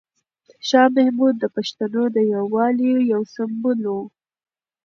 شاه 0.67 0.89
محمود 0.95 1.35
د 1.39 1.45
پښتنو 1.55 2.03
د 2.15 2.17
یووالي 2.33 2.91
یو 3.11 3.21
سمبول 3.33 3.79
و. 3.87 3.95